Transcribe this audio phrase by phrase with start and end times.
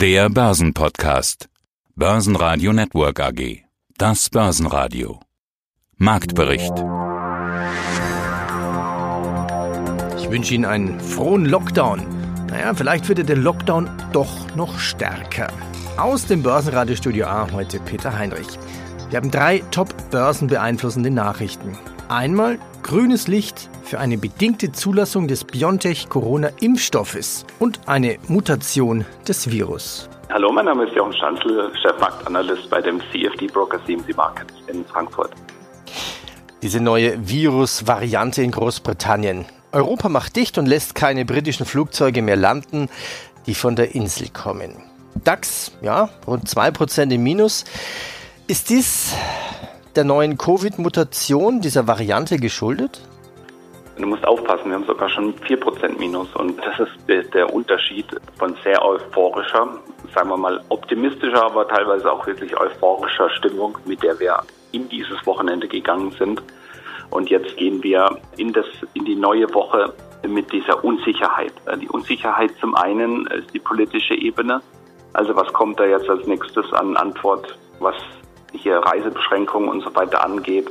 [0.00, 1.50] Der Börsenpodcast.
[1.94, 3.64] Börsenradio Network AG.
[3.98, 5.20] Das Börsenradio.
[5.98, 6.72] Marktbericht.
[10.16, 12.00] Ich wünsche Ihnen einen frohen Lockdown.
[12.48, 15.52] Naja, vielleicht wird der Lockdown doch noch stärker.
[15.98, 18.58] Aus dem Börsenradiostudio A heute Peter Heinrich.
[19.10, 21.76] Wir haben drei top börsenbeeinflussende Nachrichten.
[22.10, 30.08] Einmal grünes Licht für eine bedingte Zulassung des BioNTech-Corona-Impfstoffes und eine Mutation des Virus.
[30.28, 35.30] Hallo, mein Name ist Jochen Schanzel, Chefmarktanalyst bei dem CFD Broker CMC Markets in Frankfurt.
[36.62, 39.44] Diese neue Virus-Variante in Großbritannien.
[39.70, 42.88] Europa macht dicht und lässt keine britischen Flugzeuge mehr landen,
[43.46, 44.82] die von der Insel kommen.
[45.22, 47.64] DAX, ja, rund 2% im Minus.
[48.48, 49.14] Ist dies
[49.96, 53.00] der neuen Covid-Mutation dieser Variante geschuldet?
[53.98, 58.06] Du musst aufpassen, wir haben sogar schon 4% Minus und das ist der Unterschied
[58.38, 59.68] von sehr euphorischer,
[60.14, 64.42] sagen wir mal optimistischer, aber teilweise auch wirklich euphorischer Stimmung, mit der wir
[64.72, 66.42] in dieses Wochenende gegangen sind.
[67.10, 69.92] Und jetzt gehen wir in, das, in die neue Woche
[70.26, 71.52] mit dieser Unsicherheit.
[71.80, 74.62] Die Unsicherheit zum einen ist die politische Ebene.
[75.12, 77.96] Also was kommt da jetzt als nächstes an Antwort, was
[78.52, 80.68] hier Reisebeschränkungen und so weiter angeht,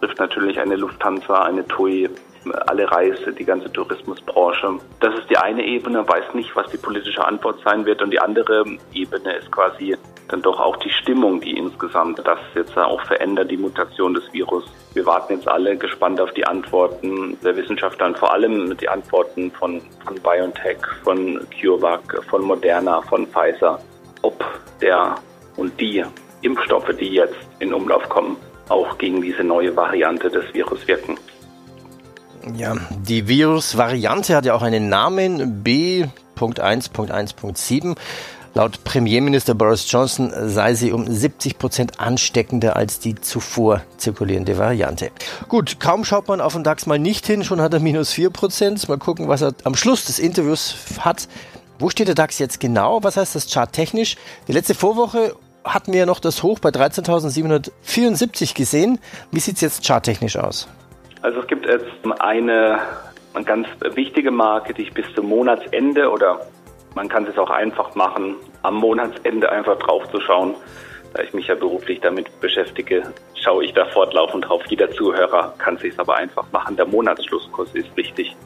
[0.00, 2.08] trifft natürlich eine Lufthansa, eine TUI,
[2.66, 4.78] alle Reise, die ganze Tourismusbranche.
[5.00, 8.00] Das ist die eine Ebene, weiß nicht, was die politische Antwort sein wird.
[8.02, 9.96] Und die andere Ebene ist quasi
[10.28, 14.64] dann doch auch die Stimmung, die insgesamt das jetzt auch verändert, die Mutation des Virus.
[14.94, 19.50] Wir warten jetzt alle gespannt auf die Antworten der Wissenschaftler und vor allem die Antworten
[19.52, 23.80] von, von BioNTech, von CureVac, von Moderna, von Pfizer,
[24.22, 24.44] ob
[24.80, 25.14] der
[25.56, 26.04] und die
[26.42, 28.36] Impfstoffe, die jetzt in Umlauf kommen,
[28.68, 31.16] auch gegen diese neue Variante des Virus wirken.
[32.56, 37.94] Ja, die Virusvariante hat ja auch einen Namen B.1.1.7.
[38.54, 45.10] Laut Premierminister Boris Johnson sei sie um 70 Prozent ansteckender als die zuvor zirkulierende Variante.
[45.48, 48.30] Gut, kaum schaut man auf den DAX mal nicht hin, schon hat er minus 4
[48.30, 48.88] Prozent.
[48.88, 51.28] Mal gucken, was er am Schluss des Interviews hat.
[51.78, 53.04] Wo steht der DAX jetzt genau?
[53.04, 54.16] Was heißt das charttechnisch?
[54.48, 55.36] Die letzte Vorwoche
[55.74, 58.98] hatten wir noch das Hoch bei 13.774 gesehen.
[59.30, 60.68] Wie sieht es jetzt charttechnisch aus?
[61.22, 61.86] Also es gibt jetzt
[62.20, 62.78] eine,
[63.44, 66.40] ganz wichtige Marke, die ich bis zum Monatsende oder
[66.94, 70.54] man kann es auch einfach machen, am Monatsende einfach drauf zu schauen.
[71.14, 73.02] Da ich mich ja beruflich damit beschäftige,
[73.34, 74.62] schaue ich da fortlaufend drauf.
[74.68, 76.76] Jeder Zuhörer kann es sich aber einfach machen.
[76.76, 78.36] Der Monatsschlusskurs ist wichtig.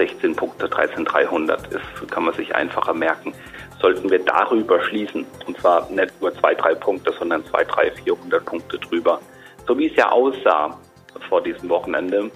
[0.00, 3.34] 13.316 Punkte, 13.300 ist, kann man sich einfacher merken.
[3.80, 8.44] Sollten wir darüber schließen, und zwar nicht nur zwei, drei Punkte, sondern zwei, drei, 400
[8.44, 9.20] Punkte drüber,
[9.66, 10.78] so wie es ja aussah
[11.28, 12.30] vor diesem Wochenende,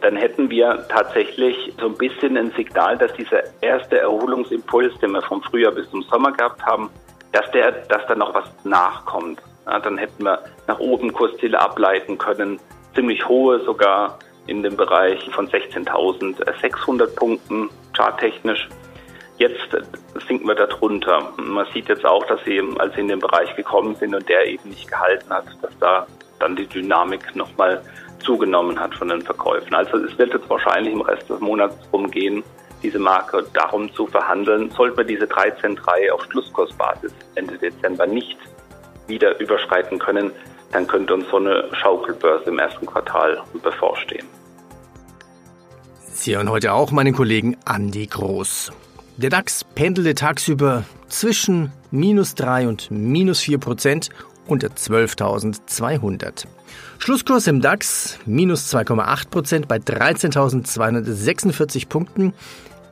[0.00, 5.22] dann hätten wir tatsächlich so ein bisschen ein Signal, dass dieser erste Erholungsimpuls, den wir
[5.22, 6.90] vom Frühjahr bis zum Sommer gehabt haben,
[7.32, 9.40] dass der, dass da noch was nachkommt.
[9.66, 12.58] Ja, dann hätten wir nach oben Kursziele ableiten können,
[12.94, 18.68] ziemlich hohe sogar in dem Bereich von 16.600 Punkten charttechnisch.
[19.38, 19.76] Jetzt
[20.28, 21.32] sinken wir darunter.
[21.36, 24.46] Man sieht jetzt auch, dass sie, als sie in den Bereich gekommen sind und der
[24.46, 26.06] eben nicht gehalten hat, dass da
[26.38, 27.82] dann die Dynamik nochmal
[28.20, 29.74] zugenommen hat von den Verkäufen.
[29.74, 32.42] Also es wird jetzt wahrscheinlich im Rest des Monats umgehen,
[32.82, 34.70] diese Marke darum zu verhandeln.
[34.70, 38.38] Sollten wir diese 13,3 auf Schlusskursbasis Ende Dezember nicht
[39.06, 40.32] wieder überschreiten können,
[40.72, 44.26] dann könnte uns so eine Schaukelbörse im ersten Quartal bevorstehen.
[46.12, 48.72] Sie hören heute auch meinen Kollegen Andy Groß.
[49.16, 54.10] Der DAX pendelte tagsüber zwischen minus 3 und minus 4 Prozent
[54.46, 56.46] unter 12.200.
[56.98, 62.32] Schlusskurs im DAX minus 2,8 Prozent bei 13.246 Punkten.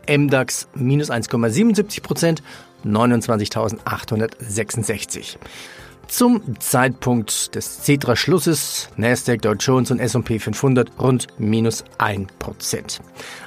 [0.08, 2.42] MDAX minus 1,77 Prozent
[2.84, 5.36] 29.866.
[6.08, 13.00] Zum Zeitpunkt des Cetra-Schlusses Nasdaq, Dow Jones und S&P 500 rund minus 1%.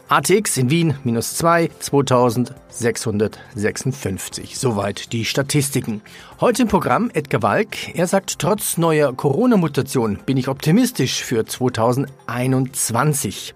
[0.08, 4.58] ATX in Wien minus 2, 2656.
[4.58, 6.02] Soweit die Statistiken.
[6.40, 7.96] Heute im Programm Edgar Walk.
[7.96, 13.54] Er sagt, trotz neuer Corona-Mutation bin ich optimistisch für 2021.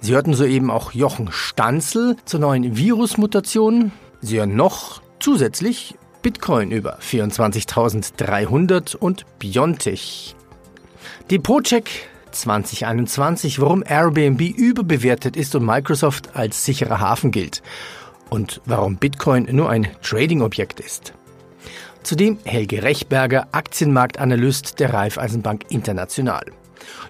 [0.00, 3.92] Sie hörten soeben auch Jochen Stanzel zur neuen Virusmutation.
[4.20, 10.34] Sie hören noch zusätzlich Bitcoin über 24.300 und Biontech.
[11.30, 17.62] Depotcheck 2021, warum Airbnb überbewertet ist und Microsoft als sicherer Hafen gilt.
[18.30, 21.14] Und warum Bitcoin nur ein Trading-Objekt ist.
[22.02, 26.44] Zudem Helge Rechberger, Aktienmarktanalyst der Raiffeisenbank International.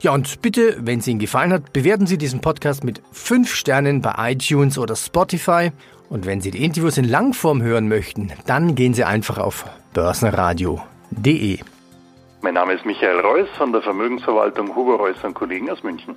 [0.01, 4.01] Ja, und bitte, wenn es Ihnen gefallen hat, bewerten Sie diesen Podcast mit 5 Sternen
[4.01, 5.73] bei iTunes oder Spotify
[6.11, 11.59] Und wenn Sie die Interviews in Langform hören möchten, dann gehen Sie einfach auf börsenradio.de.
[12.41, 16.15] Mein Name ist Michael Reuss von der Vermögensverwaltung Huber Reuss und Kollegen aus München.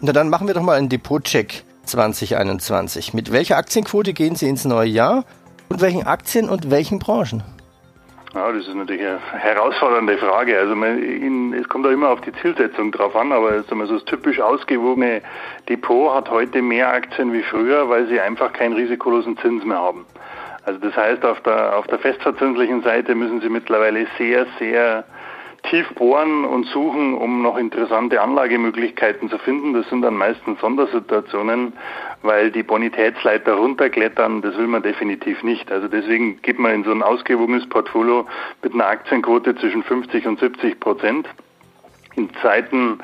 [0.00, 3.14] Na dann machen wir doch mal einen Depotcheck 2021.
[3.14, 5.24] Mit welcher Aktienquote gehen Sie ins neue Jahr
[5.68, 7.42] und welchen Aktien und welchen Branchen?
[8.32, 10.56] Ja, das ist natürlich eine herausfordernde Frage.
[10.56, 14.40] Also man, es kommt auch immer auf die Zielsetzung drauf an, aber so das typisch
[14.40, 15.20] ausgewogene
[15.68, 20.06] Depot hat heute mehr Aktien wie früher, weil sie einfach keinen risikolosen Zins mehr haben.
[20.64, 25.04] Also das heißt, auf der, auf der festverzinslichen Seite müssen Sie mittlerweile sehr, sehr
[25.62, 29.74] tief bohren und suchen, um noch interessante Anlagemöglichkeiten zu finden.
[29.74, 31.72] Das sind dann meistens Sondersituationen,
[32.22, 35.70] weil die Bonitätsleiter runterklettern, das will man definitiv nicht.
[35.70, 38.26] Also deswegen geht man in so ein ausgewogenes Portfolio
[38.62, 41.28] mit einer Aktienquote zwischen 50 und 70 Prozent.
[42.16, 42.98] In Zeiten,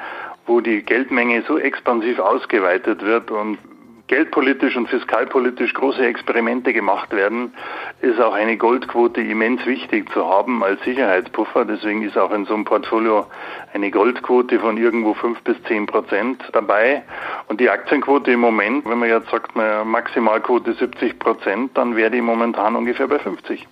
[0.46, 3.58] wo die Geldmenge so expansiv ausgeweitet wird und
[4.08, 7.52] geldpolitisch und fiskalpolitisch große Experimente gemacht werden,
[8.00, 11.64] ist auch eine Goldquote immens wichtig zu haben als Sicherheitspuffer.
[11.64, 13.26] Deswegen ist auch in so einem Portfolio
[13.72, 17.02] eine Goldquote von irgendwo fünf bis zehn Prozent dabei.
[17.48, 22.20] Und die Aktienquote im Moment, wenn man jetzt sagt, Maximalquote 70 Prozent, dann wäre die
[22.20, 23.66] momentan ungefähr bei 50.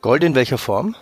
[0.00, 0.94] Gold in welcher Form?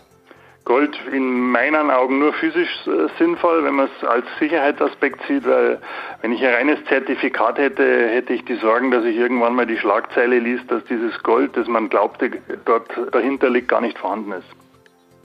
[0.68, 5.80] Gold in meinen Augen nur physisch äh, sinnvoll, wenn man es als Sicherheitsaspekt sieht, weil
[6.20, 9.78] wenn ich ein reines Zertifikat hätte, hätte ich die Sorgen, dass ich irgendwann mal die
[9.78, 12.30] Schlagzeile liest, dass dieses Gold, das man glaubte,
[12.66, 14.46] dort dahinter liegt, gar nicht vorhanden ist.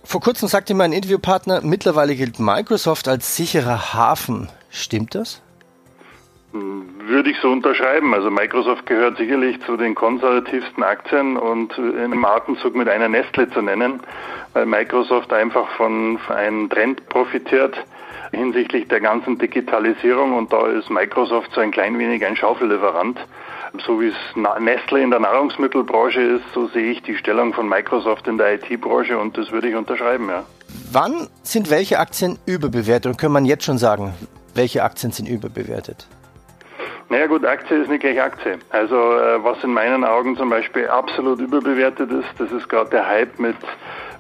[0.06, 4.50] Vor kurzem sagte mein Interviewpartner, mittlerweile gilt Microsoft als sicherer Hafen.
[4.70, 5.42] Stimmt das?
[6.54, 8.14] Würde ich so unterschreiben.
[8.14, 13.62] Also Microsoft gehört sicherlich zu den konservativsten Aktien und einem Atemzug mit einer Nestle zu
[13.62, 14.02] nennen,
[14.54, 17.76] weil Microsoft einfach von einem Trend profitiert
[18.32, 23.20] hinsichtlich der ganzen Digitalisierung und da ist Microsoft so ein klein wenig ein Schaufellieferant.
[23.86, 24.16] So wie es
[24.60, 29.18] Nestle in der Nahrungsmittelbranche ist, so sehe ich die Stellung von Microsoft in der IT-Branche
[29.18, 30.44] und das würde ich unterschreiben, ja.
[30.92, 34.14] Wann sind welche Aktien überbewertet und kann man jetzt schon sagen,
[34.54, 36.08] welche Aktien sind überbewertet?
[37.10, 38.60] Naja gut, Aktie ist nicht gleich Aktie.
[38.70, 43.08] Also äh, was in meinen Augen zum Beispiel absolut überbewertet ist, das ist gerade der
[43.08, 43.58] Hype mit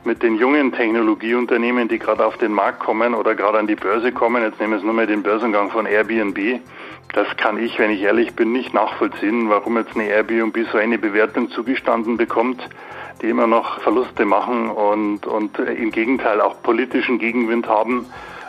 [0.05, 4.11] mit den jungen Technologieunternehmen, die gerade auf den Markt kommen oder gerade an die Börse
[4.11, 4.43] kommen.
[4.43, 6.59] Jetzt nehmen wir es nur mal den Börsengang von Airbnb.
[7.13, 10.97] Das kann ich, wenn ich ehrlich bin, nicht nachvollziehen, warum jetzt eine Airbnb so eine
[10.97, 12.67] Bewertung zugestanden bekommt,
[13.21, 18.07] die immer noch Verluste machen und, und im Gegenteil auch politischen Gegenwind haben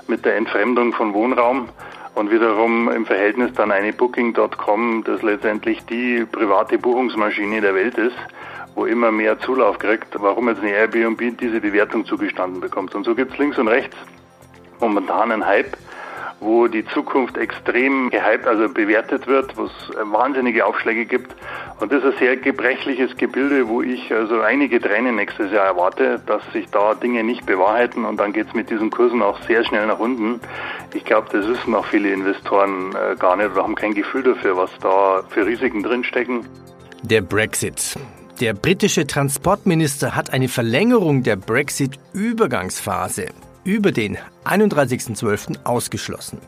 [0.09, 1.69] mit der Entfremdung von Wohnraum
[2.15, 8.17] und wiederum im Verhältnis dann eine Booking.com, das letztendlich die private Buchungsmaschine der Welt ist,
[8.75, 12.95] wo immer mehr Zulauf kriegt, warum jetzt eine Airbnb diese Bewertung zugestanden bekommt.
[12.95, 13.97] Und so gibt's links und rechts
[14.81, 15.77] momentan einen Hype
[16.45, 19.73] wo die Zukunft extrem gehypt, also bewertet wird, wo es
[20.13, 21.35] wahnsinnige Aufschläge gibt.
[21.81, 26.21] Und das ist ein sehr gebrechliches Gebilde, wo ich also einige Tränen nächstes Jahr erwarte,
[26.27, 29.65] dass sich da Dinge nicht bewahrheiten und dann geht es mit diesen Kursen auch sehr
[29.65, 30.41] schnell nach unten.
[30.93, 34.57] Ich glaube, das wissen auch viele Investoren äh, gar nicht oder haben kein Gefühl dafür,
[34.57, 36.47] was da für Risiken drinstecken.
[37.03, 37.97] Der Brexit.
[38.41, 43.29] Der britische Transportminister hat eine Verlängerung der Brexit-Übergangsphase
[43.65, 45.65] über den 31.12.
[45.65, 46.39] ausgeschlossen.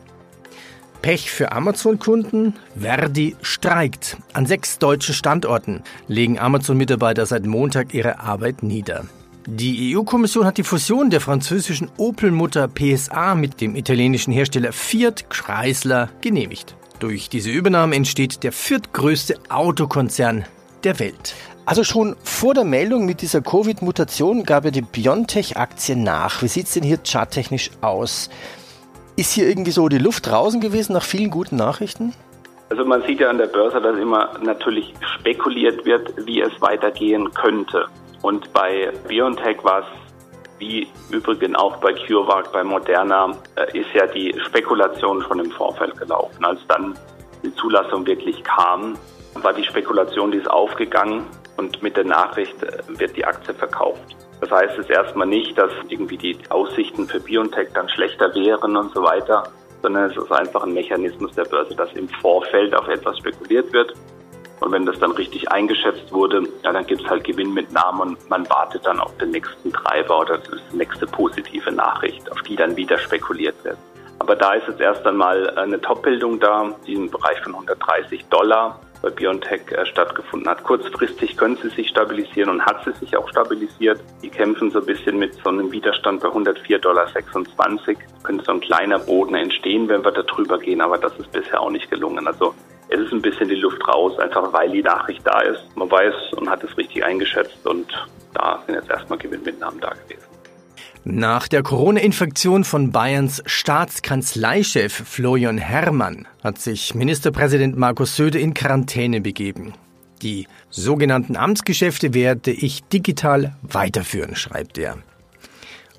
[1.01, 2.53] Pech für Amazon-Kunden.
[2.75, 4.17] Verdi streikt.
[4.33, 9.05] An sechs deutschen Standorten legen Amazon-Mitarbeiter seit Montag ihre Arbeit nieder.
[9.45, 16.09] Die EU-Kommission hat die Fusion der französischen Opel-Mutter PSA mit dem italienischen Hersteller Fiat Chrysler
[16.19, 16.75] genehmigt.
[16.99, 20.43] Durch diese Übernahme entsteht der viertgrößte Autokonzern
[20.83, 21.35] der Welt.
[21.67, 26.41] Also schon vor der Meldung mit dieser Covid-Mutation gab ja die Biontech-Aktie nach.
[26.41, 28.29] Wie sieht es denn hier charttechnisch aus?
[29.17, 32.13] Ist hier irgendwie so die Luft draußen gewesen nach vielen guten Nachrichten?
[32.69, 37.33] Also man sieht ja an der Börse, dass immer natürlich spekuliert wird, wie es weitergehen
[37.33, 37.83] könnte.
[38.21, 39.87] Und bei BioNTech war es
[40.59, 45.97] wie übrigens auch bei CureVac, bei Moderna, äh, ist ja die Spekulation schon im Vorfeld
[45.97, 46.45] gelaufen.
[46.45, 46.97] Als dann
[47.43, 48.97] die Zulassung wirklich kam,
[49.33, 51.25] war die Spekulation, die ist aufgegangen
[51.57, 54.15] und mit der Nachricht äh, wird die Aktie verkauft.
[54.39, 58.93] Das heißt es erstmal nicht, dass irgendwie die Aussichten für BioNTech dann schlechter wären und
[58.93, 59.43] so weiter,
[59.81, 63.93] sondern es ist einfach ein Mechanismus der Börse, dass im Vorfeld auf etwas spekuliert wird.
[64.59, 68.49] Und wenn das dann richtig eingeschätzt wurde, ja, dann gibt es halt Gewinnmitnahmen und man
[68.49, 72.97] wartet dann auf den nächsten Treiber oder die nächste positive Nachricht, auf die dann wieder
[72.97, 73.77] spekuliert wird.
[74.19, 78.79] Aber da ist jetzt erst einmal eine Top-Bildung da, die im Bereich von 130 Dollar
[79.01, 80.63] bei BioNTech äh, stattgefunden hat.
[80.63, 83.99] Kurzfristig können sie sich stabilisieren und hat sie sich auch stabilisiert.
[84.21, 87.07] Die kämpfen so ein bisschen mit so einem Widerstand bei 104,26 Dollar.
[88.23, 91.61] Könnte so ein kleiner Boden entstehen, wenn wir da drüber gehen, aber das ist bisher
[91.61, 92.27] auch nicht gelungen.
[92.27, 92.53] Also
[92.89, 95.63] es ist ein bisschen die Luft raus, einfach weil die Nachricht da ist.
[95.75, 97.91] Man weiß und hat es richtig eingeschätzt und
[98.33, 100.36] da sind jetzt erstmal Gewinnmitnahmen da gewesen.
[101.09, 109.21] Nach der Corona-Infektion von Bayerns Staatskanzleichef Florian Herrmann hat sich Ministerpräsident Markus Söder in Quarantäne
[109.21, 109.73] begeben.
[110.21, 114.97] Die sogenannten Amtsgeschäfte werde ich digital weiterführen, schreibt er.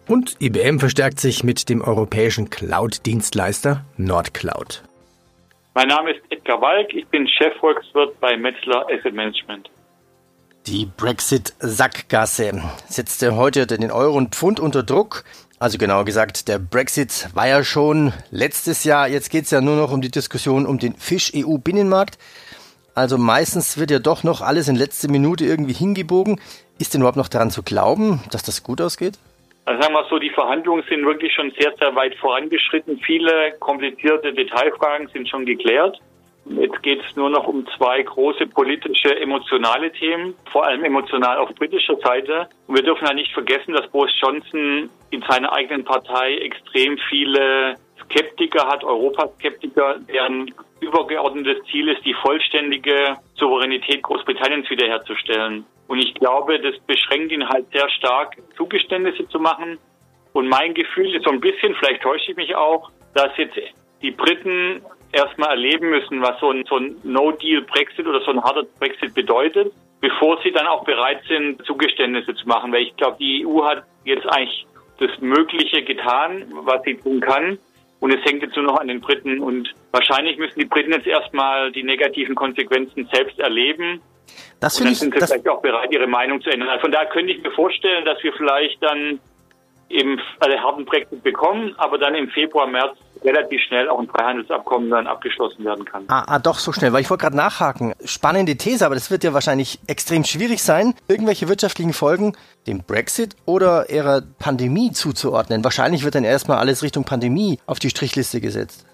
[0.07, 4.83] Und IBM verstärkt sich mit dem europäischen Cloud-Dienstleister Nordcloud.
[5.73, 9.71] Mein Name ist Edgar Walk, ich bin Chefvolkswirt bei Metzler Asset Management.
[10.71, 15.25] Die Brexit-Sackgasse setzte heute den Euro und Pfund unter Druck.
[15.59, 19.09] Also genauer gesagt, der Brexit war ja schon letztes Jahr.
[19.09, 22.19] Jetzt geht es ja nur noch um die Diskussion um den Fisch-EU-Binnenmarkt.
[22.95, 26.39] Also meistens wird ja doch noch alles in letzter Minute irgendwie hingebogen.
[26.79, 29.15] Ist denn überhaupt noch daran zu glauben, dass das gut ausgeht?
[29.65, 32.99] Also sagen wir so, die Verhandlungen sind wirklich schon sehr, sehr weit vorangeschritten.
[33.07, 35.99] Viele komplizierte Detailfragen sind schon geklärt.
[36.51, 41.55] Jetzt geht es nur noch um zwei große politische, emotionale Themen, vor allem emotional auf
[41.55, 42.49] britischer Seite.
[42.67, 47.75] Und wir dürfen ja nicht vergessen, dass Boris Johnson in seiner eigenen Partei extrem viele
[48.05, 55.67] Skeptiker hat, Europaskeptiker, deren übergeordnetes Ziel ist, die vollständige Souveränität Großbritanniens wiederherzustellen.
[55.89, 59.79] Und ich glaube, das beschränkt ihn halt sehr stark, Zugeständnisse zu machen.
[60.33, 63.59] Und mein Gefühl ist so ein bisschen, vielleicht täusche ich mich auch, dass jetzt
[64.03, 68.65] die Briten erstmal erleben müssen, was so ein, so ein No-Deal-Brexit oder so ein harter
[68.79, 72.73] Brexit bedeutet, bevor sie dann auch bereit sind, Zugeständnisse zu machen.
[72.73, 74.67] Weil ich glaube, die EU hat jetzt eigentlich
[74.99, 77.59] das Mögliche getan, was sie tun kann.
[78.01, 79.41] Und es hängt jetzt nur noch an den Briten.
[79.41, 84.01] Und wahrscheinlich müssen die Briten jetzt erstmal die negativen Konsequenzen selbst erleben.
[84.61, 86.69] Das und dann sind sie vielleicht auch bereit, ihre Meinung zu ändern.
[86.69, 89.21] Also von daher könnte ich mir vorstellen, dass wir vielleicht dann
[89.89, 94.91] eben einen harten Brexit bekommen, aber dann im Februar, März relativ schnell auch ein Freihandelsabkommen
[94.91, 96.05] dann abgeschlossen werden kann.
[96.09, 97.95] Ah, ah doch, so schnell, weil ich wollte gerade nachhaken.
[98.05, 103.35] Spannende These, aber das wird ja wahrscheinlich extrem schwierig sein, irgendwelche wirtschaftlichen Folgen dem Brexit
[103.47, 105.65] oder ihrer Pandemie zuzuordnen.
[105.65, 108.87] Wahrscheinlich wird dann erstmal alles Richtung Pandemie auf die Strichliste gesetzt.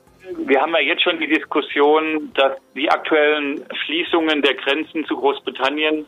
[0.46, 6.04] Wir haben ja jetzt schon die Diskussion, dass die aktuellen Schließungen der Grenzen zu Großbritannien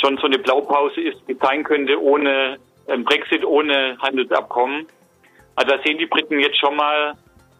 [0.00, 4.86] schon so eine Blaupause ist, die sein könnte ohne Brexit ohne Handelsabkommen.
[5.56, 7.14] Also da sehen die Briten jetzt schon mal,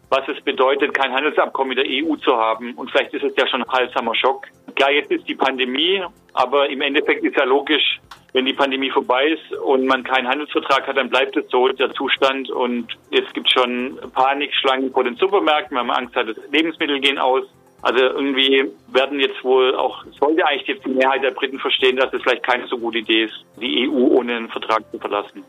[0.09, 2.75] was es bedeutet, kein Handelsabkommen mit der EU zu haben.
[2.75, 4.47] Und vielleicht ist es ja schon ein heilsamer Schock.
[4.75, 6.03] Klar, jetzt ist die Pandemie,
[6.35, 8.01] aber im Endeffekt ist ja logisch,
[8.33, 11.91] wenn die Pandemie vorbei ist und man keinen Handelsvertrag hat, dann bleibt es so der
[11.95, 12.51] Zustand.
[12.51, 17.01] Und jetzt gibt es schon Panikschlangen vor den Supermärkten, weil man Angst hat, dass Lebensmittel
[17.01, 17.45] gehen aus.
[17.87, 22.13] Also irgendwie werden jetzt wohl auch, sollte eigentlich jetzt die Mehrheit der Briten verstehen, dass
[22.13, 25.45] es vielleicht keine so gute Idee ist, die EU ohne einen Vertrag zu verlassen.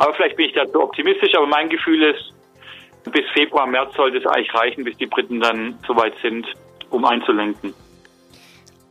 [0.00, 2.34] Aber vielleicht bin ich da zu optimistisch, aber mein Gefühl ist,
[3.12, 6.44] bis Februar, März sollte es eigentlich reichen, bis die Briten dann soweit sind,
[6.90, 7.72] um einzulenken.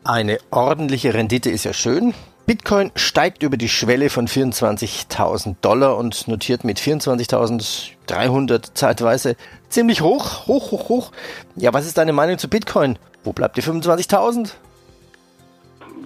[0.05, 2.13] Eine ordentliche Rendite ist ja schön.
[2.45, 9.35] Bitcoin steigt über die Schwelle von 24.000 Dollar und notiert mit 24.300 zeitweise
[9.69, 11.11] ziemlich hoch, hoch, hoch, hoch.
[11.55, 12.97] Ja, was ist deine Meinung zu Bitcoin?
[13.23, 14.55] Wo bleibt die 25.000?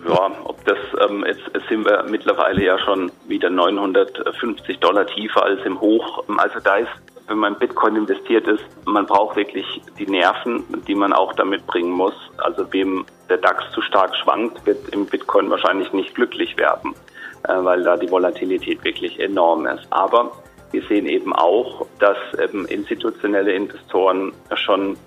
[0.08, 0.78] Ja, ob das,
[1.08, 6.24] ähm, jetzt, jetzt sind wir mittlerweile ja schon wieder 950 Dollar tiefer als im Hoch.
[6.38, 6.92] Also da ist
[7.28, 9.66] wenn man in Bitcoin investiert ist, man braucht wirklich
[9.98, 12.14] die Nerven, die man auch damit bringen muss.
[12.38, 16.94] Also wem der DAX zu stark schwankt, wird im Bitcoin wahrscheinlich nicht glücklich werden,
[17.48, 19.88] äh, weil da die Volatilität wirklich enorm ist.
[19.90, 20.32] Aber
[20.72, 24.98] wir sehen eben auch, dass eben institutionelle Investoren schon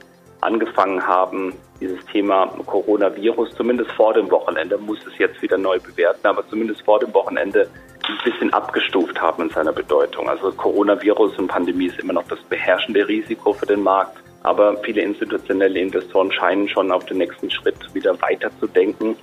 [0.41, 6.27] angefangen haben, dieses Thema Coronavirus, zumindest vor dem Wochenende, muss es jetzt wieder neu bewerten,
[6.27, 7.69] aber zumindest vor dem Wochenende
[8.09, 10.29] ein bisschen abgestuft haben in seiner Bedeutung.
[10.29, 14.19] Also Coronavirus und Pandemie ist immer noch das beherrschende Risiko für den Markt.
[14.43, 19.17] Aber viele institutionelle Investoren scheinen schon auf den nächsten Schritt wieder weiter zu denken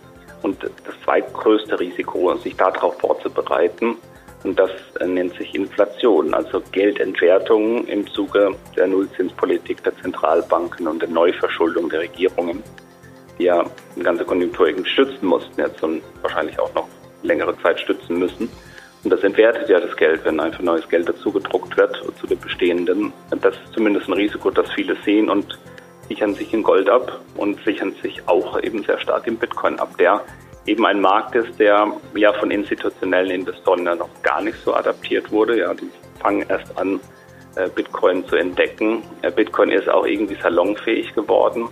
[0.44, 3.96] und das zweitgrößte Risiko, sich darauf vorzubereiten.
[4.44, 4.70] Und das
[5.04, 12.02] nennt sich Inflation, also Geldentwertung im Zuge der Nullzinspolitik der Zentralbanken und der Neuverschuldung der
[12.02, 12.62] Regierungen,
[13.40, 13.64] die ja
[13.96, 16.88] die ganze Konjunktur irgendwie stützen mussten jetzt und wahrscheinlich auch noch
[17.24, 18.48] längere Zeit stützen müssen.
[19.06, 22.40] Und das entwertet ja das Geld, wenn einfach neues Geld dazu gedruckt wird zu den
[22.40, 23.14] bestehenden.
[23.30, 25.60] Das ist zumindest ein Risiko, das viele sehen und
[26.10, 29.96] sichern sich in Gold ab und sichern sich auch eben sehr stark im Bitcoin ab,
[30.00, 30.22] der
[30.66, 31.86] eben ein Markt ist, der
[32.16, 35.60] ja von institutionellen Investoren ja noch gar nicht so adaptiert wurde.
[35.60, 37.00] Ja, die fangen erst an,
[37.58, 39.04] äh, Bitcoin zu entdecken.
[39.22, 41.70] Äh, Bitcoin ist auch irgendwie salonfähig geworden.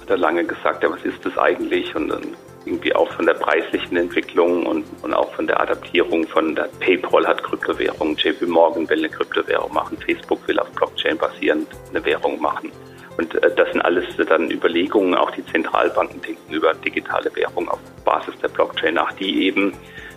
[0.00, 1.94] Hat er lange gesagt, ja, was ist das eigentlich?
[1.94, 6.54] Und dann irgendwie auch von der preislichen Entwicklung und, und auch von der Adaptierung von
[6.54, 11.68] der PayPal hat Kryptowährungen, JP Morgan will eine Kryptowährung machen, Facebook will auf Blockchain basierend
[11.90, 12.70] eine Währung machen.
[13.16, 17.78] Und äh, das sind alles dann Überlegungen, auch die Zentralbanken denken über digitale Währung auf
[18.04, 19.72] Basis der Blockchain nach, die eben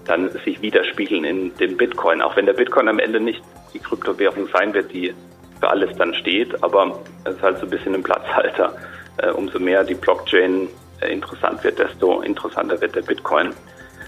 [0.06, 2.22] dann sich widerspiegeln in dem Bitcoin.
[2.22, 3.42] Auch wenn der Bitcoin am Ende nicht
[3.74, 5.14] die Kryptowährung sein wird, die
[5.60, 8.76] für alles dann steht, aber es ist halt so ein bisschen ein Platzhalter.
[9.18, 10.68] Äh, umso mehr die Blockchain
[11.08, 13.54] interessant wird, desto interessanter wird der Bitcoin,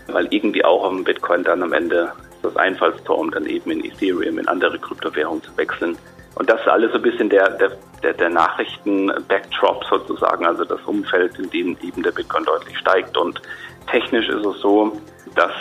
[0.07, 2.11] weil irgendwie auch am Bitcoin dann am Ende
[2.41, 5.97] das Einfallstor, um dann eben in Ethereum, in andere Kryptowährungen zu wechseln.
[6.35, 7.71] Und das ist alles so ein bisschen der, der,
[8.03, 13.17] der, der Nachrichten-Backdrop sozusagen, also das Umfeld, in dem eben der Bitcoin deutlich steigt.
[13.17, 13.41] Und
[13.89, 14.91] technisch ist es so,
[15.35, 15.53] dass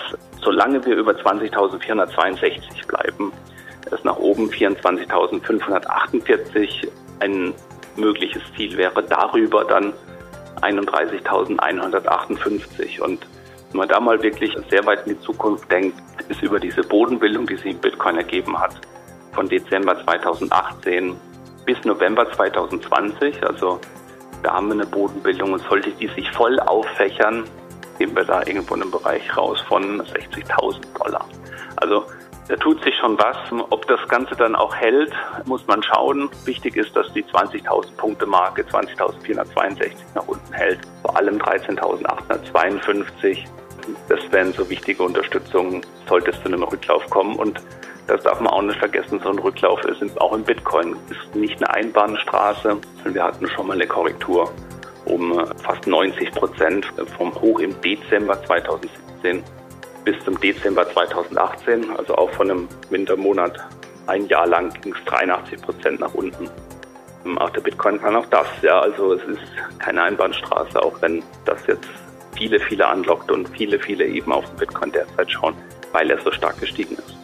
[0.42, 3.32] solange wir über 20.462 bleiben,
[3.90, 6.88] es nach oben 24.548
[7.20, 7.54] ein
[7.96, 9.94] mögliches Ziel wäre, darüber dann
[10.64, 13.00] 31.158.
[13.00, 13.26] Und
[13.70, 15.96] wenn man da mal wirklich sehr weit in die Zukunft denkt,
[16.28, 18.74] ist über diese Bodenbildung, die sich Bitcoin ergeben hat,
[19.32, 21.16] von Dezember 2018
[21.66, 23.80] bis November 2020, also
[24.42, 27.44] da haben wir eine Bodenbildung und sollte die sich voll auffächern,
[27.98, 31.26] gehen wir da irgendwo in einem Bereich raus von 60.000 Dollar.
[31.76, 32.04] Also
[32.48, 33.36] da tut sich schon was.
[33.70, 35.12] Ob das Ganze dann auch hält,
[35.46, 36.28] muss man schauen.
[36.44, 40.80] Wichtig ist, dass die 20.000 Punkte Marke 20.462 nach unten hält.
[41.02, 43.44] Vor allem 13.852.
[44.08, 47.36] Das wären so wichtige Unterstützungen, sollte es zu einem Rücklauf kommen.
[47.36, 47.60] Und
[48.06, 50.96] das darf man auch nicht vergessen, so ein Rücklauf ist auch im Bitcoin.
[51.08, 52.76] Ist nicht eine Einbahnstraße.
[53.04, 54.52] Wir hatten schon mal eine Korrektur
[55.06, 56.86] um fast 90 Prozent
[57.16, 59.42] vom Hoch im Dezember 2017
[60.04, 63.58] bis zum Dezember 2018, also auch von einem Wintermonat
[64.06, 66.48] ein Jahr lang ging es 83 Prozent nach unten.
[67.38, 69.40] Auch der Bitcoin kann auch das, ja, also es ist
[69.78, 71.88] keine Einbahnstraße, auch wenn das jetzt
[72.36, 75.54] viele, viele anlockt und viele, viele eben auf den Bitcoin derzeit schauen,
[75.92, 77.16] weil er so stark gestiegen ist.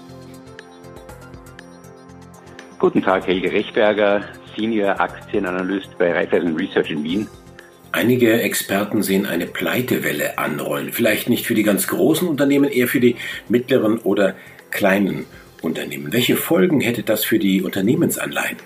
[2.79, 4.23] Guten Tag, Helge Rechberger,
[4.57, 7.29] Senior Aktienanalyst bei Raiffeisen Research in Wien.
[7.93, 10.93] Einige Experten sehen eine Pleitewelle anrollen.
[10.93, 13.17] Vielleicht nicht für die ganz großen Unternehmen, eher für die
[13.49, 14.37] mittleren oder
[14.71, 15.27] kleinen
[15.61, 16.13] Unternehmen.
[16.13, 18.59] Welche Folgen hätte das für die Unternehmensanleihen?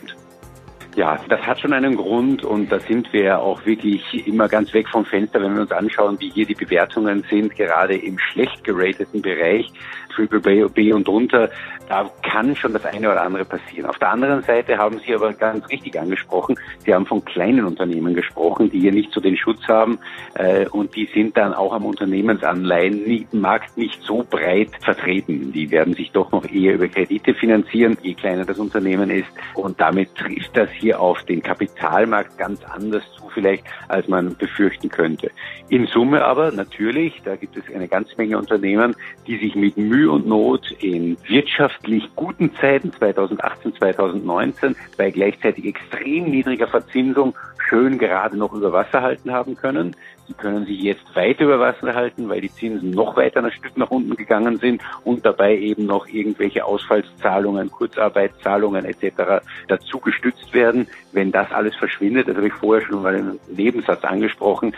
[0.96, 4.88] Ja, das hat schon einen Grund und da sind wir auch wirklich immer ganz weg
[4.88, 9.20] vom Fenster, wenn wir uns anschauen, wie hier die Bewertungen sind, gerade im schlecht gerateten
[9.20, 9.72] Bereich,
[10.14, 11.50] Triple B, B und drunter,
[11.88, 13.86] da kann schon das eine oder andere passieren.
[13.86, 18.14] Auf der anderen Seite haben Sie aber ganz richtig angesprochen, Sie haben von kleinen Unternehmen
[18.14, 19.98] gesprochen, die hier nicht so den Schutz haben
[20.34, 25.52] äh, und die sind dann auch am Unternehmensanleihenmarkt nicht so breit vertreten.
[25.52, 29.80] Die werden sich doch noch eher über Kredite finanzieren, je kleiner das Unternehmen ist und
[29.80, 35.30] damit trifft das hier auf den Kapitalmarkt ganz anders zu vielleicht, als man befürchten könnte.
[35.68, 38.94] In Summe aber natürlich, da gibt es eine ganze Menge Unternehmen,
[39.26, 46.30] die sich mit Mühe und Not in wirtschaftlich guten Zeiten 2018, 2019 bei gleichzeitig extrem
[46.30, 47.34] niedriger Verzinsung
[47.68, 49.96] schön gerade noch über Wasser halten haben können.
[50.26, 53.76] Sie können sich jetzt weiter über Wasser halten, weil die Zinsen noch weiter ein Stück
[53.76, 59.44] nach unten gegangen sind und dabei eben noch irgendwelche Ausfallszahlungen, Kurzarbeitszahlungen etc.
[59.68, 60.86] dazu gestützt werden.
[61.12, 64.74] Wenn das alles verschwindet, das habe ich vorher schon mal im Nebensatz angesprochen,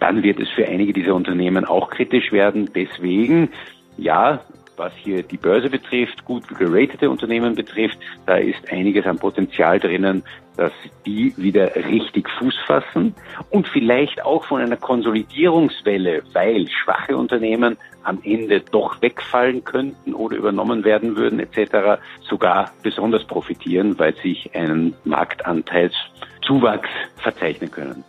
[0.00, 2.70] dann wird es für einige dieser Unternehmen auch kritisch werden.
[2.74, 3.50] Deswegen,
[3.96, 4.40] ja,
[4.78, 10.22] was hier die Börse betrifft, gut geratete Unternehmen betrifft, da ist einiges an Potenzial drinnen,
[10.56, 10.72] dass
[11.06, 13.14] die wieder richtig Fuß fassen
[13.50, 20.36] und vielleicht auch von einer Konsolidierungswelle, weil schwache Unternehmen am Ende doch wegfallen könnten oder
[20.36, 28.04] übernommen werden würden etc., sogar besonders profitieren, weil sich einen Marktanteilszuwachs verzeichnen können.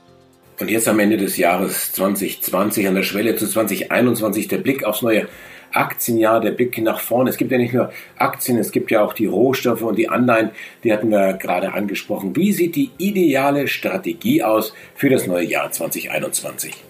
[0.60, 5.02] Und jetzt am Ende des Jahres 2020 an der Schwelle zu 2021 der Blick aufs
[5.02, 5.28] neue
[5.74, 7.30] Aktienjahr, der Blick nach vorne.
[7.30, 10.52] Es gibt ja nicht nur Aktien, es gibt ja auch die Rohstoffe und die Anleihen,
[10.84, 12.36] die hatten wir gerade angesprochen.
[12.36, 16.84] Wie sieht die ideale Strategie aus für das neue Jahr 2021?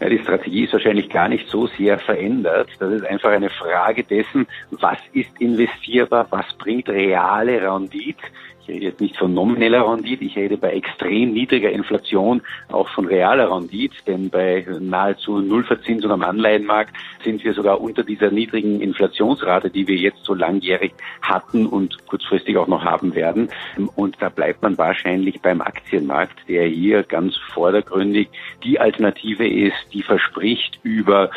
[0.00, 2.70] Ja, die Strategie ist wahrscheinlich gar nicht so sehr verändert.
[2.78, 8.22] Das ist einfach eine Frage dessen, was ist investierbar, was bringt reale Rendite
[8.70, 13.54] rede jetzt nicht von nomineller Rendite, ich rede bei extrem niedriger Inflation auch von realer
[13.54, 19.86] Rendite, denn bei nahezu Nullverzinsung am Anleihenmarkt sind wir sogar unter dieser niedrigen Inflationsrate, die
[19.86, 23.48] wir jetzt so langjährig hatten und kurzfristig auch noch haben werden.
[23.96, 28.28] Und da bleibt man wahrscheinlich beim Aktienmarkt, der hier ganz vordergründig
[28.62, 31.30] die Alternative ist, die verspricht über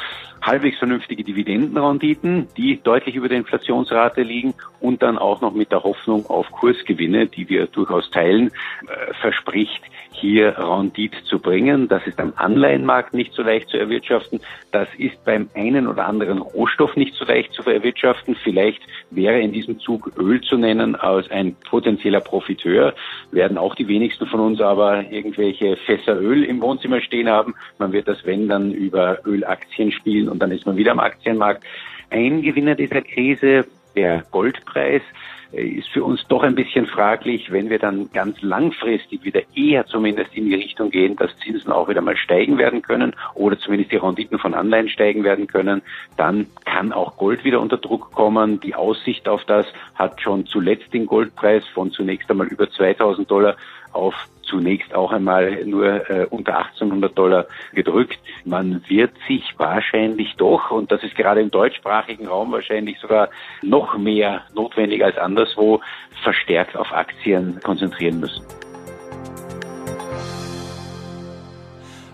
[0.46, 5.84] halbwegs vernünftige Dividendenrenditen, die deutlich über der Inflationsrate liegen und dann auch noch mit der
[5.84, 8.52] Hoffnung auf Kursgewinne, die wir durchaus teilen,
[8.88, 11.88] äh, verspricht, hier Rendite zu bringen.
[11.88, 14.42] Das ist am Anleihenmarkt nicht so leicht zu erwirtschaften.
[14.72, 18.36] Das ist beim einen oder anderen Rohstoff nicht so leicht zu erwirtschaften.
[18.36, 22.94] Vielleicht wäre in diesem Zug Öl zu nennen als ein potenzieller Profiteur.
[23.32, 27.56] Werden auch die wenigsten von uns aber irgendwelche Fässer Öl im Wohnzimmer stehen haben.
[27.78, 31.64] Man wird das, wenn, dann über Ölaktien spielen und dann ist man wieder am Aktienmarkt.
[32.10, 33.66] Ein Gewinner dieser Krise,
[33.96, 35.04] der Goldpreis,
[35.52, 40.36] ist für uns doch ein bisschen fraglich, wenn wir dann ganz langfristig wieder eher zumindest
[40.36, 43.98] in die Richtung gehen, dass Zinsen auch wieder mal steigen werden können oder zumindest die
[43.98, 45.84] Renditen von Anleihen steigen werden können,
[46.18, 48.60] dann kann auch Gold wieder unter Druck kommen.
[48.62, 53.56] Die Aussicht auf das hat schon zuletzt den Goldpreis von zunächst einmal über 2000 Dollar
[53.92, 58.20] auf zunächst auch einmal nur äh, unter 1800 Dollar gedrückt.
[58.46, 63.30] Man wird sich wahrscheinlich doch, und das ist gerade im deutschsprachigen Raum wahrscheinlich sogar
[63.62, 65.82] noch mehr notwendig als anderswo,
[66.24, 68.46] verstärkt auf Aktien konzentrieren müssen.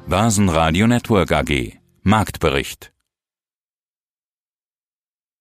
[0.07, 2.91] Börsenradio Network AG Marktbericht